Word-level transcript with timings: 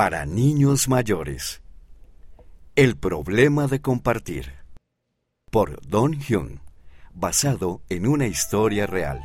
Para 0.00 0.24
niños 0.24 0.88
mayores. 0.88 1.60
El 2.74 2.96
problema 2.96 3.66
de 3.66 3.82
compartir. 3.82 4.54
Por 5.50 5.86
Don 5.86 6.14
Hyun. 6.14 6.62
Basado 7.12 7.82
en 7.90 8.06
una 8.06 8.26
historia 8.26 8.86
real. 8.86 9.22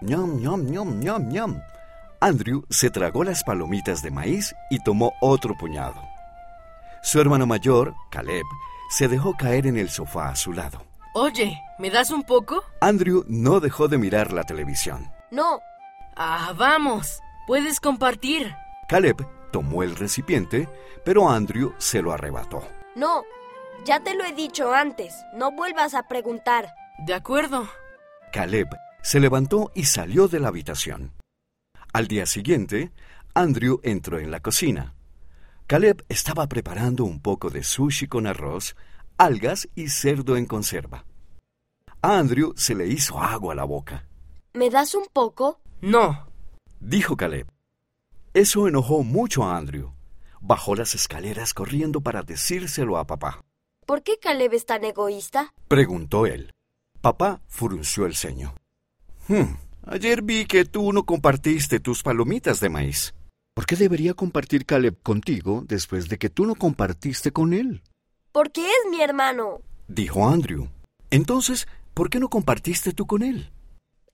ñom, 0.00 0.40
ñom, 0.40 0.64
ñom, 0.64 1.00
ñom, 1.00 1.28
ñom. 1.28 1.60
Andrew 2.18 2.64
se 2.70 2.88
tragó 2.88 3.22
las 3.22 3.44
palomitas 3.44 4.02
de 4.02 4.10
maíz 4.10 4.54
y 4.70 4.82
tomó 4.82 5.12
otro 5.20 5.54
puñado. 5.54 6.00
Su 7.02 7.20
hermano 7.20 7.46
mayor, 7.46 7.94
Caleb, 8.10 8.46
se 8.88 9.06
dejó 9.06 9.36
caer 9.36 9.66
en 9.66 9.76
el 9.76 9.90
sofá 9.90 10.30
a 10.30 10.34
su 10.36 10.54
lado. 10.54 10.82
Oye, 11.12 11.60
¿me 11.78 11.90
das 11.90 12.10
un 12.10 12.22
poco? 12.22 12.64
Andrew 12.80 13.26
no 13.28 13.60
dejó 13.60 13.86
de 13.86 13.98
mirar 13.98 14.32
la 14.32 14.44
televisión. 14.44 15.12
No, 15.30 15.60
Ah, 16.16 16.54
vamos. 16.56 17.20
Puedes 17.46 17.80
compartir. 17.80 18.54
Caleb 18.90 19.24
tomó 19.52 19.84
el 19.84 19.94
recipiente, 19.94 20.68
pero 21.04 21.30
Andrew 21.30 21.72
se 21.78 22.02
lo 22.02 22.10
arrebató. 22.12 22.66
no. 22.96 23.22
Ya 23.86 24.00
te 24.00 24.14
lo 24.14 24.24
he 24.24 24.34
dicho 24.34 24.74
antes. 24.74 25.14
No 25.34 25.52
vuelvas 25.52 25.94
a 25.94 26.06
preguntar. 26.06 26.74
De 27.06 27.14
acuerdo. 27.14 27.66
Caleb 28.30 28.68
se 29.00 29.20
levantó 29.20 29.70
y 29.74 29.84
salió 29.84 30.28
de 30.28 30.38
la 30.38 30.48
habitación. 30.48 31.12
Al 31.94 32.06
día 32.06 32.26
siguiente, 32.26 32.92
Andrew 33.32 33.80
entró 33.82 34.18
en 34.18 34.30
la 34.30 34.40
cocina. 34.40 34.94
Caleb 35.66 36.04
estaba 36.10 36.46
preparando 36.46 37.04
un 37.04 37.22
poco 37.22 37.48
de 37.48 37.62
sushi 37.62 38.06
con 38.06 38.26
arroz, 38.26 38.76
algas 39.16 39.66
y 39.74 39.88
cerdo 39.88 40.36
en 40.36 40.44
conserva. 40.44 41.06
A 42.02 42.18
Andrew 42.18 42.52
se 42.56 42.74
le 42.74 42.86
hizo 42.86 43.18
agua 43.18 43.54
a 43.54 43.56
la 43.56 43.64
boca. 43.64 44.04
¿Me 44.52 44.68
das 44.68 44.94
un 44.94 45.06
poco? 45.10 45.60
No. 45.80 46.26
Dijo 46.80 47.16
Caleb. 47.16 47.46
Eso 48.32 48.68
enojó 48.68 49.02
mucho 49.02 49.42
a 49.42 49.56
Andrew. 49.56 49.92
Bajó 50.40 50.76
las 50.76 50.94
escaleras 50.94 51.52
corriendo 51.52 52.00
para 52.00 52.22
decírselo 52.22 52.96
a 52.96 53.04
papá. 53.04 53.44
¿Por 53.86 54.04
qué 54.04 54.18
Caleb 54.20 54.54
es 54.54 54.66
tan 54.66 54.84
egoísta? 54.84 55.52
Preguntó 55.66 56.26
él. 56.26 56.52
Papá 57.00 57.40
frunció 57.48 58.06
el 58.06 58.14
ceño. 58.14 58.54
Hmm, 59.26 59.56
ayer 59.84 60.22
vi 60.22 60.46
que 60.46 60.64
tú 60.64 60.92
no 60.92 61.04
compartiste 61.04 61.80
tus 61.80 62.04
palomitas 62.04 62.60
de 62.60 62.68
maíz. 62.68 63.14
¿Por 63.52 63.66
qué 63.66 63.74
debería 63.74 64.14
compartir 64.14 64.64
Caleb 64.64 65.02
contigo 65.02 65.64
después 65.66 66.08
de 66.08 66.18
que 66.18 66.30
tú 66.30 66.46
no 66.46 66.54
compartiste 66.54 67.32
con 67.32 67.52
él? 67.52 67.82
Porque 68.30 68.60
es 68.60 68.90
mi 68.92 69.02
hermano. 69.02 69.60
Dijo 69.88 70.28
Andrew. 70.28 70.68
Entonces, 71.10 71.66
¿por 71.94 72.10
qué 72.10 72.20
no 72.20 72.28
compartiste 72.28 72.92
tú 72.92 73.08
con 73.08 73.24
él? 73.24 73.50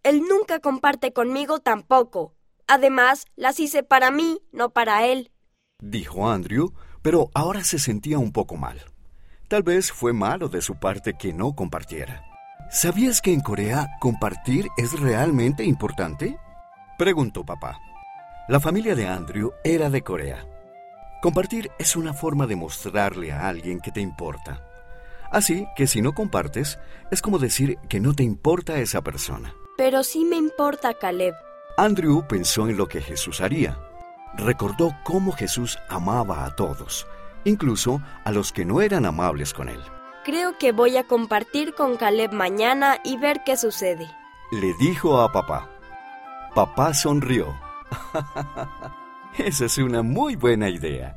Él 0.03 0.23
nunca 0.27 0.61
comparte 0.61 1.13
conmigo 1.13 1.59
tampoco. 1.59 2.36
Además, 2.69 3.27
las 3.37 3.61
hice 3.61 3.83
para 3.83 4.11
mí, 4.11 4.41
no 4.53 4.71
para 4.71 5.07
él. 5.07 5.31
Dijo 5.81 6.29
Andrew, 6.29 6.73
pero 7.03 7.31
ahora 7.35 7.63
se 7.63 7.79
sentía 7.79 8.19
un 8.19 8.33
poco 8.33 8.57
mal. 8.57 8.81
Tal 9.49 9.63
vez 9.63 9.93
fue 9.93 10.13
malo 10.13 10.49
de 10.49 10.61
su 10.61 10.75
parte 10.77 11.15
que 11.17 11.33
no 11.33 11.55
compartiera. 11.55 12.25
¿Sabías 12.71 13.21
que 13.21 13.33
en 13.33 13.41
Corea 13.41 13.89
compartir 14.01 14.67
es 14.77 14.99
realmente 14.99 15.65
importante? 15.65 16.37
Preguntó 16.99 17.45
papá. 17.45 17.79
La 18.49 18.59
familia 18.59 18.97
de 18.97 19.07
Andrew 19.07 19.53
era 19.63 19.89
de 19.89 20.03
Corea. 20.03 20.45
Compartir 21.23 21.71
es 21.79 21.95
una 21.95 22.13
forma 22.13 22.47
de 22.49 22.57
mostrarle 22.57 23.31
a 23.31 23.49
alguien 23.49 23.81
que 23.81 23.93
te 23.93 24.01
importa. 24.01 24.65
Así 25.31 25.69
que 25.77 25.87
si 25.87 26.03
no 26.03 26.13
compartes, 26.13 26.79
es 27.11 27.23
como 27.23 27.39
decir 27.39 27.79
que 27.89 28.01
no 28.01 28.15
te 28.15 28.25
importa 28.25 28.79
esa 28.81 29.03
persona. 29.03 29.55
Pero 29.77 30.03
sí 30.03 30.25
me 30.25 30.37
importa 30.37 30.95
Caleb. 30.95 31.35
Andrew 31.79 32.27
pensó 32.27 32.69
en 32.69 32.79
lo 32.79 32.89
que 32.89 33.03
Jesús 33.03 33.43
haría. 33.43 33.79
Recordó 34.35 34.97
cómo 35.05 35.33
Jesús 35.33 35.79
amaba 35.91 36.47
a 36.47 36.57
todos, 36.57 37.07
incluso 37.45 38.01
a 38.25 38.33
los 38.33 38.51
que 38.51 38.65
no 38.65 38.81
eran 38.81 39.05
amables 39.05 39.53
con 39.53 39.69
él. 39.69 39.83
Creo 40.25 40.57
que 40.59 40.73
voy 40.73 40.97
a 40.97 41.05
compartir 41.05 41.75
con 41.75 41.99
Caleb 41.99 42.33
mañana 42.33 42.99
y 43.05 43.19
ver 43.19 43.43
qué 43.45 43.59
sucede. 43.59 44.11
Le 44.53 44.73
dijo 44.81 45.21
a 45.21 45.31
papá. 45.31 45.69
Papá 46.55 46.95
sonrió. 46.95 47.55
Esa 49.39 49.67
es 49.67 49.77
una 49.77 50.03
muy 50.03 50.35
buena 50.35 50.71
idea. 50.71 51.15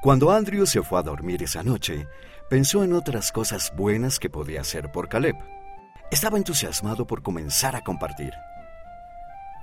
Cuando 0.00 0.30
Andrew 0.30 0.64
se 0.64 0.82
fue 0.82 1.00
a 1.00 1.02
dormir 1.02 1.42
esa 1.42 1.62
noche, 1.62 2.08
pensó 2.48 2.82
en 2.82 2.94
otras 2.94 3.30
cosas 3.30 3.74
buenas 3.76 4.18
que 4.18 4.30
podía 4.30 4.62
hacer 4.62 4.90
por 4.90 5.10
Caleb. 5.10 5.36
Estaba 6.10 6.38
entusiasmado 6.38 7.06
por 7.06 7.22
comenzar 7.22 7.76
a 7.76 7.84
compartir. 7.84 8.32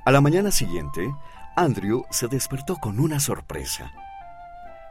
A 0.06 0.12
la 0.12 0.22
mañana 0.22 0.52
siguiente, 0.52 1.14
Andrew 1.56 2.06
se 2.12 2.28
despertó 2.28 2.78
con 2.78 3.00
una 3.00 3.20
sorpresa. 3.20 3.92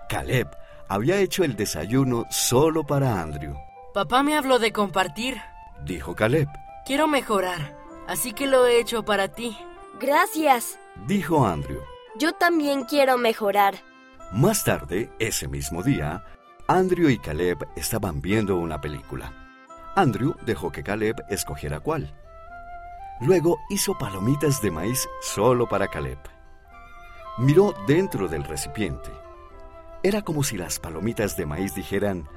Caleb 0.08 0.48
había 0.88 1.18
hecho 1.18 1.44
el 1.44 1.56
desayuno 1.56 2.26
solo 2.30 2.84
para 2.84 3.22
Andrew, 3.22 3.54
Papá 3.94 4.24
me 4.24 4.36
habló 4.36 4.58
de 4.58 4.72
compartir. 4.72 5.40
dijo 5.84 6.16
Caleb. 6.16 6.48
Quiero 6.84 7.06
mejorar, 7.06 7.76
así 8.08 8.32
que 8.32 8.48
lo 8.48 8.66
he 8.66 8.80
hecho 8.80 9.04
para 9.04 9.28
ti. 9.28 9.56
Gracias. 10.00 10.80
Dijo 11.06 11.46
Andrew. 11.46 11.80
Yo 12.18 12.32
también 12.32 12.82
quiero 12.82 13.18
mejorar. 13.18 13.76
Más 14.32 14.64
tarde, 14.64 15.12
ese 15.20 15.46
mismo 15.46 15.84
día, 15.84 16.24
Andrew 16.66 17.08
y 17.08 17.18
Caleb 17.18 17.58
estaban 17.76 18.20
viendo 18.20 18.56
una 18.56 18.80
película. 18.80 19.32
Andrew 19.94 20.34
dejó 20.44 20.72
que 20.72 20.82
Caleb 20.82 21.24
escogiera 21.28 21.78
cuál. 21.78 22.12
Luego 23.20 23.60
hizo 23.70 23.96
palomitas 23.96 24.60
de 24.60 24.70
maíz 24.70 25.08
solo 25.20 25.68
para 25.68 25.88
Caleb. 25.88 26.18
Miró 27.38 27.74
dentro 27.86 28.28
del 28.28 28.44
recipiente. 28.44 29.10
Era 30.02 30.22
como 30.22 30.42
si 30.42 30.56
las 30.56 30.78
palomitas 30.78 31.36
de 31.36 31.46
maíz 31.46 31.74
dijeran, 31.74 32.28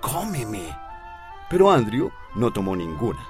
¡Cómeme! 0.00 0.76
Pero 1.50 1.70
Andrew 1.70 2.10
no 2.34 2.52
tomó 2.52 2.76
ninguna. 2.76 3.26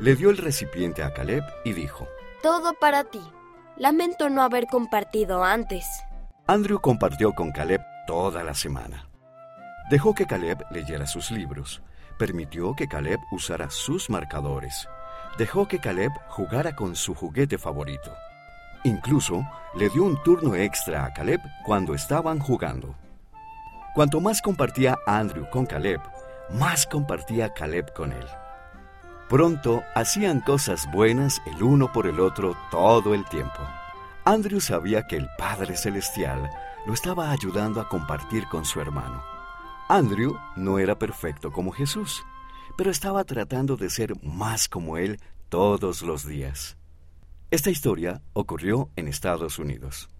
Le 0.00 0.14
dio 0.14 0.30
el 0.30 0.36
recipiente 0.36 1.02
a 1.02 1.12
Caleb 1.12 1.42
y 1.64 1.72
dijo, 1.72 2.06
Todo 2.42 2.74
para 2.74 3.04
ti. 3.04 3.22
Lamento 3.76 4.28
no 4.28 4.42
haber 4.42 4.66
compartido 4.66 5.44
antes. 5.44 5.86
Andrew 6.46 6.80
compartió 6.80 7.32
con 7.32 7.52
Caleb 7.52 7.80
toda 8.06 8.42
la 8.42 8.54
semana. 8.54 9.08
Dejó 9.90 10.14
que 10.14 10.26
Caleb 10.26 10.64
leyera 10.70 11.06
sus 11.06 11.30
libros, 11.30 11.82
permitió 12.18 12.74
que 12.74 12.88
Caleb 12.88 13.20
usara 13.30 13.70
sus 13.70 14.10
marcadores, 14.10 14.88
dejó 15.38 15.68
que 15.68 15.78
Caleb 15.78 16.12
jugara 16.28 16.74
con 16.74 16.96
su 16.96 17.14
juguete 17.14 17.56
favorito. 17.56 18.12
Incluso 18.82 19.46
le 19.74 19.88
dio 19.88 20.02
un 20.02 20.20
turno 20.22 20.56
extra 20.56 21.04
a 21.04 21.12
Caleb 21.12 21.40
cuando 21.64 21.94
estaban 21.94 22.40
jugando. 22.40 22.94
Cuanto 23.94 24.20
más 24.20 24.42
compartía 24.42 24.98
Andrew 25.06 25.48
con 25.48 25.64
Caleb, 25.64 26.00
más 26.50 26.86
compartía 26.86 27.54
Caleb 27.54 27.92
con 27.94 28.12
él. 28.12 28.26
Pronto 29.28 29.82
hacían 29.94 30.40
cosas 30.40 30.90
buenas 30.90 31.40
el 31.46 31.62
uno 31.62 31.92
por 31.92 32.06
el 32.06 32.18
otro 32.18 32.56
todo 32.70 33.14
el 33.14 33.24
tiempo. 33.26 33.60
Andrew 34.24 34.60
sabía 34.60 35.06
que 35.06 35.16
el 35.16 35.28
Padre 35.38 35.76
Celestial 35.76 36.50
lo 36.86 36.94
estaba 36.94 37.30
ayudando 37.30 37.80
a 37.80 37.88
compartir 37.88 38.46
con 38.48 38.64
su 38.64 38.80
hermano. 38.80 39.22
Andrew 39.88 40.36
no 40.56 40.78
era 40.78 40.98
perfecto 40.98 41.52
como 41.52 41.72
Jesús, 41.72 42.24
pero 42.78 42.92
estaba 42.92 43.24
tratando 43.24 43.76
de 43.76 43.90
ser 43.90 44.14
más 44.22 44.68
como 44.68 44.98
Él 44.98 45.18
todos 45.48 46.02
los 46.02 46.24
días. 46.24 46.76
Esta 47.50 47.70
historia 47.70 48.22
ocurrió 48.34 48.88
en 48.94 49.08
Estados 49.08 49.58
Unidos. 49.58 50.08